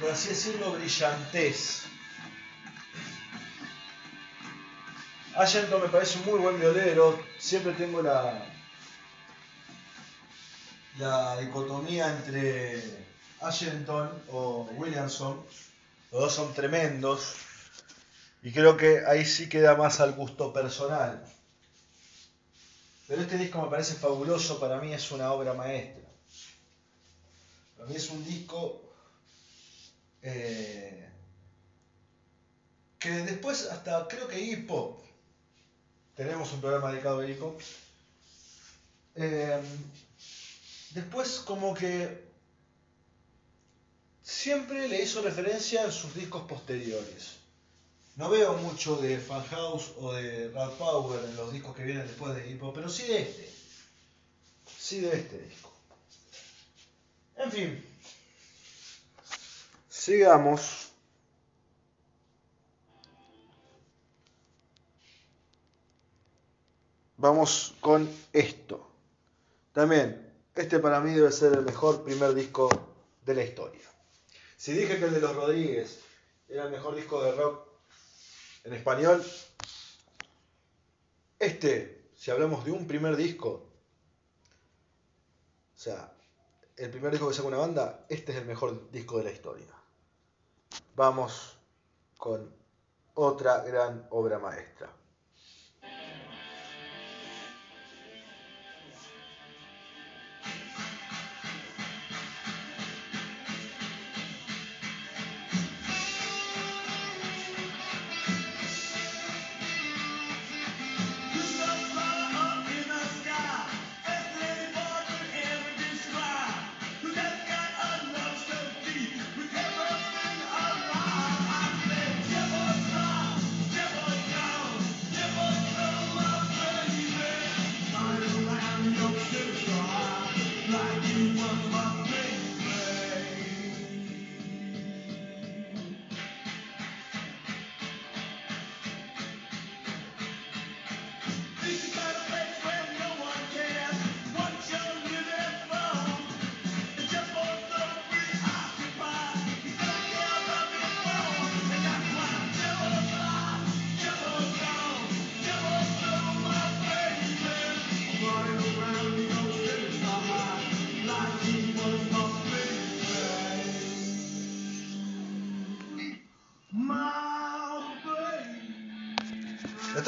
[0.00, 1.84] por así decirlo brillantez
[5.36, 7.22] Ashington me parece un muy buen violero.
[7.38, 8.46] Siempre tengo la,
[11.38, 12.82] dicotomía entre
[13.42, 15.44] Ashington o Williamson.
[16.10, 17.34] Los dos son tremendos.
[18.42, 21.22] Y creo que ahí sí queda más al gusto personal.
[23.06, 24.58] Pero este disco me parece fabuloso.
[24.58, 26.08] Para mí es una obra maestra.
[27.76, 28.90] Para mí es un disco
[30.22, 31.10] eh,
[32.98, 35.05] que después hasta creo que hip hop
[36.16, 37.58] tenemos un programa dedicado a.
[39.14, 39.60] Eh,
[40.90, 42.24] después como que
[44.22, 47.36] siempre le hizo referencia en sus discos posteriores.
[48.16, 52.06] No veo mucho de Fan House o de Rad Power en los discos que vienen
[52.06, 53.52] después de Hip pero sí de este.
[54.78, 55.72] Sí de este disco.
[57.36, 57.84] En fin.
[59.90, 60.85] Sigamos.
[67.16, 68.90] Vamos con esto.
[69.72, 72.68] También, este para mí debe ser el mejor primer disco
[73.24, 73.82] de la historia.
[74.56, 76.00] Si dije que el de los Rodríguez
[76.48, 77.66] era el mejor disco de rock
[78.64, 79.24] en español,
[81.38, 83.68] este, si hablamos de un primer disco,
[85.74, 86.12] o sea,
[86.76, 89.66] el primer disco que saca una banda, este es el mejor disco de la historia.
[90.94, 91.58] Vamos
[92.16, 92.54] con
[93.14, 94.95] otra gran obra maestra.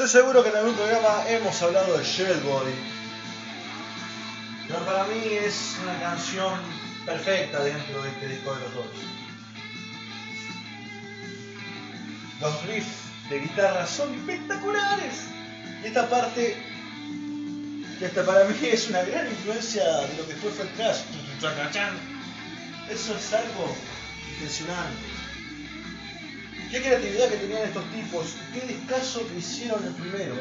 [0.09, 2.73] Seguro que en algún programa hemos hablado de Shellboy.
[4.67, 6.59] Pero para mí es una canción
[7.05, 8.85] perfecta dentro de este disco de los dos.
[12.41, 15.27] Los riffs de guitarra son espectaculares.
[15.83, 16.57] Y esta parte,
[17.99, 21.01] que esta para mí es una gran influencia de lo que fue Fred Crash.
[22.89, 23.75] Eso es algo
[24.33, 25.08] impresionante.
[26.69, 30.35] Qué creatividad que tenían estos tipos, qué descaso que hicieron el primero.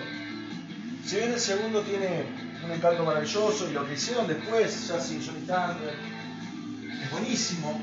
[1.07, 2.27] Si bien el segundo tiene
[2.63, 5.97] un encanto maravilloso y lo que hicieron después, ya sin Johnny Thunder,
[7.03, 7.81] es buenísimo.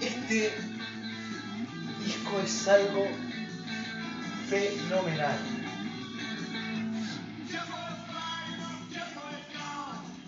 [0.00, 0.54] Este
[2.02, 3.08] disco es algo
[4.48, 5.38] fenomenal.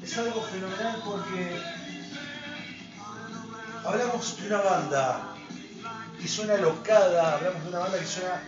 [0.03, 1.57] Es algo fenomenal porque
[3.87, 5.32] hablamos de una banda
[6.23, 8.41] que suena locada, hablamos de una banda que suena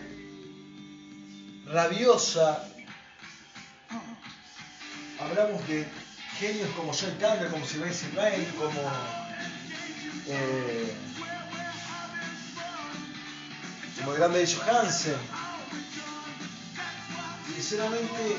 [1.65, 2.63] rabiosa,
[5.19, 5.85] hablamos de
[6.39, 8.81] genios como John Campbell, como Sylvester Rain, como
[10.27, 10.95] eh,
[13.99, 15.17] como el grande de Johansen.
[17.55, 18.37] Sinceramente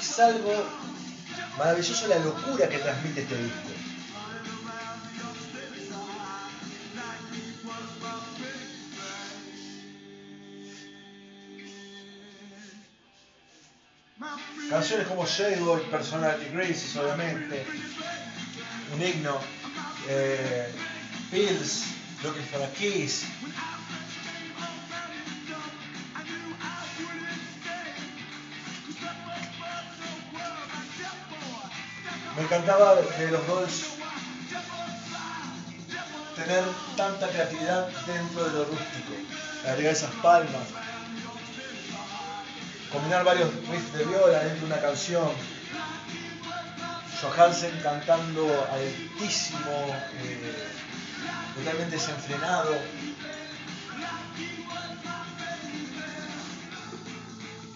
[0.00, 0.64] es algo
[1.58, 3.93] maravilloso la locura que transmite este disco.
[14.94, 17.66] Canciones como Shadowboy, Personality Graces, obviamente,
[18.94, 19.40] un himno,
[20.08, 20.70] eh,
[21.32, 21.86] Pills,
[22.22, 23.24] Looking for a Kiss.
[32.36, 33.70] Me encantaba de los dos
[36.36, 36.64] tener
[36.96, 39.14] tanta creatividad dentro de lo rústico,
[39.66, 40.62] agregar esas palmas,
[42.94, 45.28] combinar varios riffs de viola dentro de una canción.
[47.20, 49.70] Johansen cantando altísimo,
[50.22, 50.68] eh,
[51.56, 52.76] totalmente desenfrenado.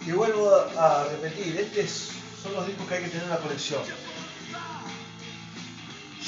[0.05, 2.11] Y vuelvo a repetir, estos
[2.41, 3.81] son los discos que hay que tener en la colección.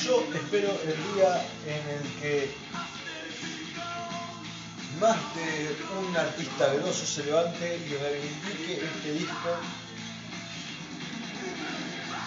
[0.04, 2.54] Yo espero el día en el que
[5.02, 9.50] más de un artista grosso se levante y reivindique este disco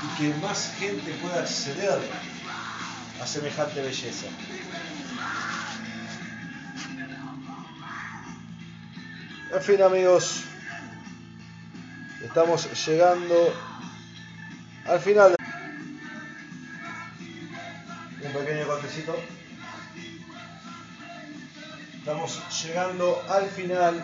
[0.02, 2.00] y que más gente pueda acceder
[3.22, 4.26] a semejante belleza.
[9.52, 10.42] En fin amigos,
[12.24, 13.54] estamos llegando
[14.86, 15.36] al final.
[22.26, 24.02] Llegando al final.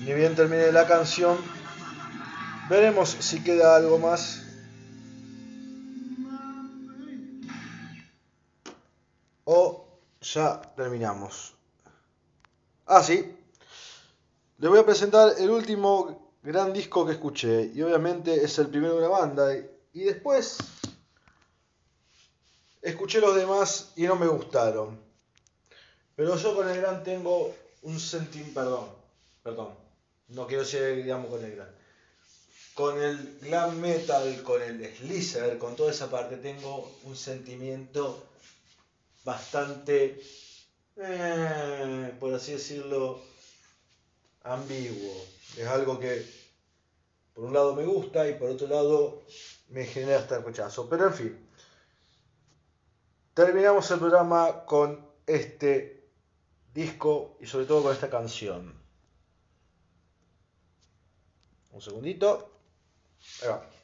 [0.00, 1.36] Ni bien termine la canción,
[2.70, 4.42] veremos si queda algo más.
[9.44, 9.86] O
[10.22, 11.54] ya terminamos.
[12.86, 13.36] Ah, sí.
[14.56, 17.70] Les voy a presentar el último gran disco que escuché.
[17.74, 19.54] Y obviamente es el primero de una banda.
[19.92, 20.56] Y después
[22.80, 24.98] escuché los demás y no me gustaron.
[26.16, 28.88] Pero yo con el gran tengo un sentimiento, perdón,
[29.42, 29.74] perdón,
[30.28, 31.68] no quiero ser, digamos, con el gran.
[32.72, 38.24] Con el glam metal, con el Slither, con toda esa parte, tengo un sentimiento
[39.22, 40.22] bastante,
[40.96, 43.20] eh, por así decirlo,
[44.44, 45.26] ambiguo.
[45.56, 46.37] Es algo que
[47.38, 49.22] por un lado me gusta y por otro lado
[49.68, 50.88] me genera el rechazo.
[50.88, 51.48] Pero en fin,
[53.32, 56.10] terminamos el programa con este
[56.74, 58.74] disco y sobre todo con esta canción.
[61.70, 62.50] Un segundito.
[63.42, 63.77] Ahí va.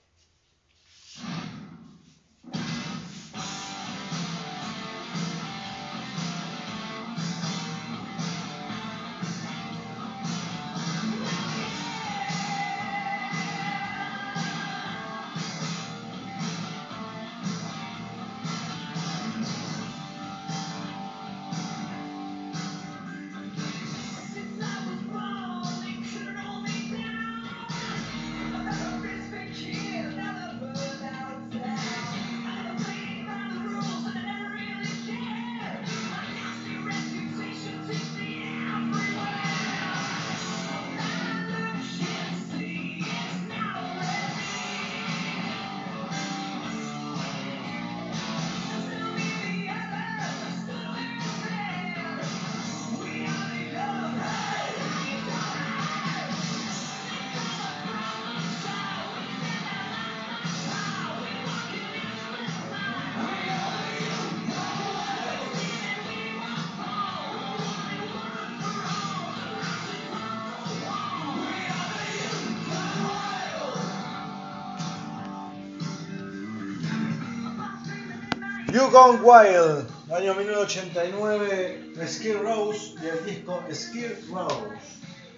[78.85, 84.77] You Gone Wild, año 1989, de Skid Rose y el disco Skid Rose.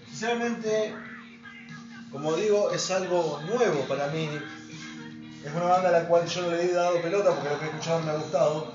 [0.09, 0.92] Sinceramente,
[2.11, 4.28] como digo, es algo nuevo para mí.
[5.44, 7.66] Es una banda a la cual yo no le he dado pelota porque lo que
[7.66, 8.72] he escuchado me ha gustado.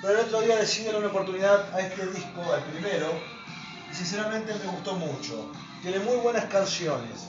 [0.00, 3.06] Pero el otro día decidí dar una oportunidad a este disco, al primero,
[3.90, 5.52] y sinceramente me gustó mucho.
[5.82, 7.28] Tiene muy buenas canciones.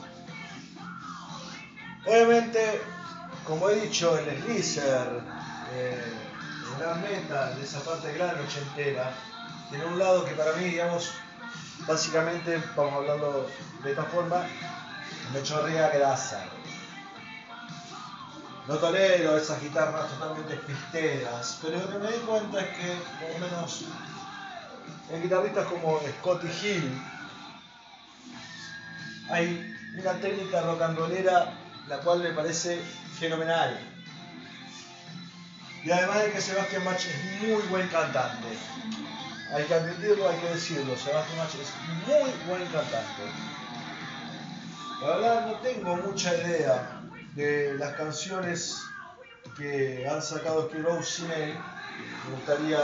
[2.05, 2.79] Obviamente,
[3.45, 5.21] como he dicho, el Slicer,
[5.73, 6.29] eh,
[6.81, 9.11] gran metal, de esa parte gran ochentera,
[9.69, 11.11] tiene un lado que para mí, digamos,
[11.87, 13.47] básicamente, vamos hablando
[13.83, 14.43] de esta forma,
[15.31, 16.43] me chorrea grasa.
[18.67, 23.39] No tolero esas guitarras totalmente pisteras, pero lo que me di cuenta es que, por
[23.39, 23.85] lo menos,
[25.11, 27.01] en guitarristas como Scotty Hill,
[29.29, 31.53] hay una técnica rock and rollera
[31.87, 32.81] la cual me parece
[33.19, 33.90] fenomenal.
[35.83, 38.47] Y además de que Sebastián Mach es muy buen cantante.
[39.53, 40.95] Hay que admitirlo, hay que decirlo.
[40.95, 41.73] Sebastián Mach es
[42.07, 43.23] muy buen cantante.
[45.01, 47.01] La verdad no tengo mucha idea
[47.35, 48.83] de las canciones
[49.57, 51.57] que han sacado Skid Rose sin él.
[52.27, 52.79] Me gustaría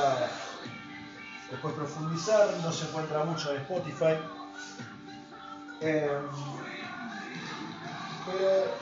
[1.52, 4.18] después profundizar, no se encuentra mucho en Spotify.
[5.82, 6.20] Eh,
[8.26, 8.78] pero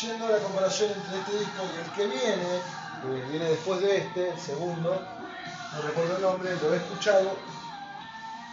[0.00, 2.60] yendo a la comparación entre este disco y el que viene,
[3.28, 5.02] viene después de este, segundo,
[5.72, 7.36] no recuerdo el nombre, lo he escuchado,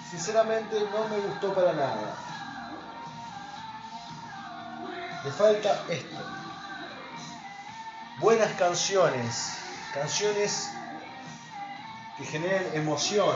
[0.09, 2.15] sinceramente no me gustó para nada.
[5.23, 6.17] Le falta esto.
[8.19, 9.57] Buenas canciones,
[9.93, 10.69] canciones
[12.17, 13.35] que generen emoción.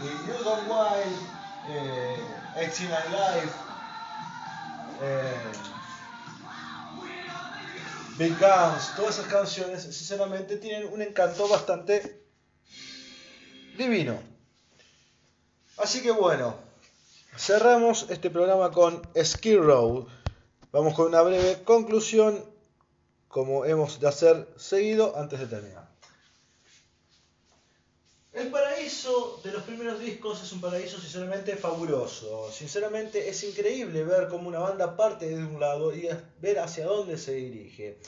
[0.00, 2.16] Y You Don't Wild, eh,
[2.56, 3.54] Life,
[5.02, 5.52] eh,
[8.18, 12.24] Big Guns, todas esas canciones, sinceramente, tienen un encanto bastante
[13.76, 14.18] divino.
[15.78, 16.54] Así que bueno,
[17.36, 20.06] cerramos este programa con Skid Row.
[20.72, 22.44] Vamos con una breve conclusión,
[23.28, 25.89] como hemos de hacer seguido antes de terminar.
[28.32, 32.50] El paraíso de los primeros discos es un paraíso sinceramente fabuloso.
[32.52, 36.08] Sinceramente es increíble ver cómo una banda parte de un lado y
[36.38, 38.00] ver hacia dónde se dirige.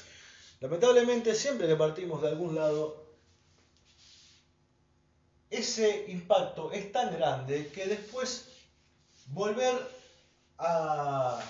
[0.61, 3.05] Lamentablemente siempre que partimos de algún lado,
[5.51, 8.47] ese impacto es tan grande que después
[9.27, 9.75] volver
[10.57, 11.43] a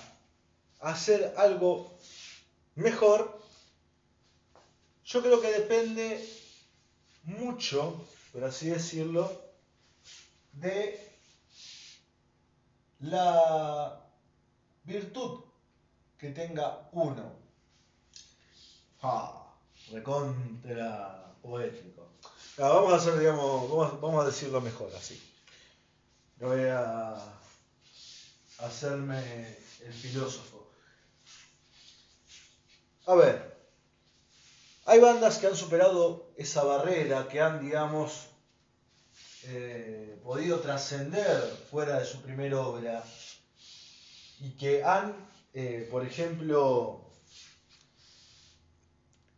[0.81, 1.93] hacer algo
[2.75, 3.39] mejor,
[5.05, 6.27] yo creo que depende
[7.25, 8.03] mucho
[8.33, 9.31] por así decirlo,
[10.53, 11.13] de
[13.01, 14.01] la
[14.85, 15.41] virtud
[16.19, 17.33] que tenga uno.
[19.03, 19.55] Ah,
[19.91, 22.09] recontra poético.
[22.57, 25.21] vamos a hacer, digamos, vamos, a decirlo mejor así.
[26.39, 27.17] voy a
[28.59, 30.71] hacerme el filósofo.
[33.07, 33.62] A ver,
[34.85, 38.27] hay bandas que han superado esa barrera, que han, digamos,
[39.45, 43.05] eh, podido trascender fuera de su primera obra
[44.41, 45.15] y que han,
[45.55, 47.01] eh, por ejemplo,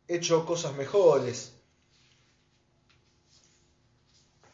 [0.08, 1.52] hecho cosas mejores.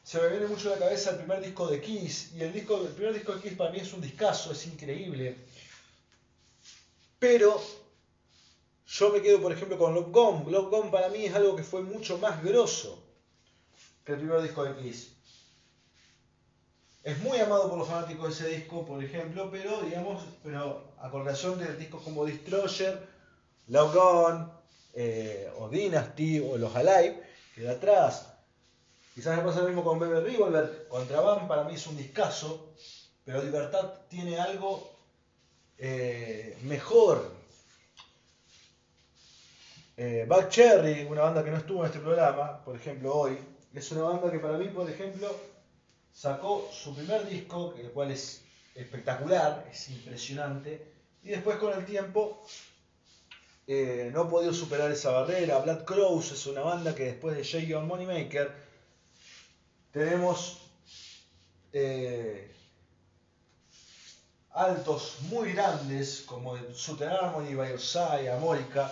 [0.02, 3.14] Se me viene mucho a la cabeza el primer disco de Kiss, y el, primer
[3.14, 5.36] disco de Kiss para mí es un discazo, es increíble.
[7.20, 7.62] Pero
[8.90, 10.50] yo me quedo, por ejemplo, con Love Gone.
[10.50, 13.00] Love Gone para mí es algo que fue mucho más grosso
[14.04, 15.12] que el primer disco de Kiss.
[17.04, 21.08] Es muy amado por los fanáticos de ese disco, por ejemplo, pero digamos, pero a
[21.08, 23.08] colación de discos como Destroyer,
[23.68, 24.46] Love Gone,
[24.94, 27.22] eh, o Dynasty, o los Alive,
[27.54, 28.26] que de atrás.
[29.14, 30.88] Quizás me pasa lo mismo con Baby Revolver.
[30.88, 32.74] Contraband para mí es un discazo,
[33.24, 34.90] pero Libertad tiene algo
[35.78, 37.39] eh, mejor
[40.02, 43.36] eh, Cherry, una banda que no estuvo en este programa, por ejemplo, hoy,
[43.74, 45.28] es una banda que para mí, por ejemplo,
[46.10, 48.42] sacó su primer disco, el cual es
[48.74, 50.90] espectacular, es impresionante,
[51.22, 52.42] y después con el tiempo
[53.66, 55.58] eh, no ha podido superar esa barrera.
[55.58, 58.50] Black Crows es una banda que después de Shake Your Moneymaker
[59.92, 60.62] tenemos
[61.74, 62.50] eh,
[64.52, 68.90] altos muy grandes como Sutter Harmony, Biosai, Amorica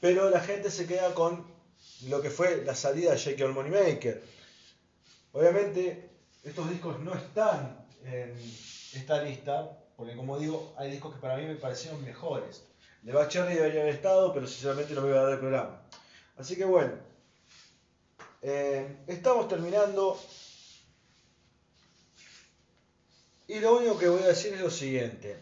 [0.00, 1.44] pero la gente se queda con
[2.08, 4.22] lo que fue la salida de Jake Money Maker.
[5.32, 6.10] Obviamente,
[6.42, 8.34] estos discos no están en
[8.94, 12.62] esta lista, porque como digo, hay discos que para mí me parecieron mejores.
[13.02, 15.82] De Bach Cherry debería haber estado, pero sinceramente no me iba a dar el programa.
[16.36, 16.92] Así que bueno,
[18.42, 20.20] Eh, estamos terminando.
[23.48, 25.36] Y lo único que voy a decir es lo siguiente.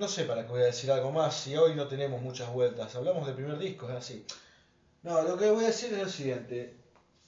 [0.00, 2.96] No sé para qué voy a decir algo más si hoy no tenemos muchas vueltas.
[2.96, 4.24] Hablamos del primer disco, es así.
[5.02, 6.74] No, lo que voy a decir es lo siguiente.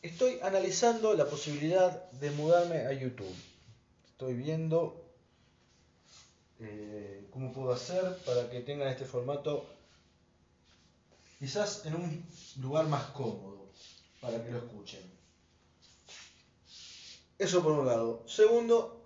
[0.01, 3.37] Estoy analizando la posibilidad de mudarme a YouTube.
[4.07, 5.05] Estoy viendo
[6.61, 9.67] eh, cómo puedo hacer para que tengan este formato
[11.41, 12.27] quizás en un
[12.59, 13.67] lugar más cómodo
[14.23, 15.03] para que lo escuchen.
[17.39, 18.23] Eso por un lado.
[18.27, 19.02] Segundo,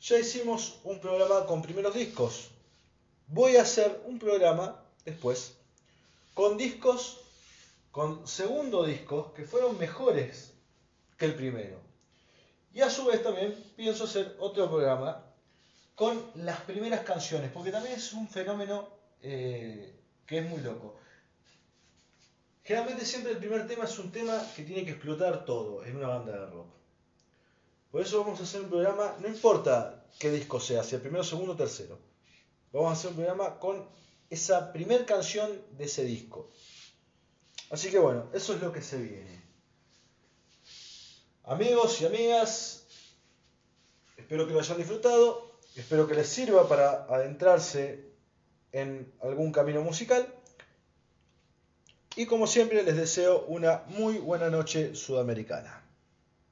[0.00, 2.48] ya hicimos un programa con primeros discos.
[3.26, 5.56] Voy a hacer un programa después
[6.34, 7.20] con discos,
[7.90, 10.52] con segundo discos que fueron mejores
[11.18, 11.78] que el primero.
[12.72, 15.22] Y a su vez también pienso hacer otro programa
[15.94, 18.88] con las primeras canciones, porque también es un fenómeno
[19.22, 20.96] eh, que es muy loco.
[22.64, 26.08] Generalmente siempre el primer tema es un tema que tiene que explotar todo en una
[26.08, 26.79] banda de rock.
[27.90, 31.24] Por eso vamos a hacer un programa, no importa qué disco sea, si el primero,
[31.24, 31.98] segundo o tercero.
[32.72, 33.84] Vamos a hacer un programa con
[34.28, 36.48] esa primer canción de ese disco.
[37.70, 39.42] Así que bueno, eso es lo que se viene.
[41.44, 42.84] Amigos y amigas,
[44.16, 48.08] espero que lo hayan disfrutado, espero que les sirva para adentrarse
[48.70, 50.32] en algún camino musical.
[52.14, 55.79] Y como siempre les deseo una muy buena noche sudamericana.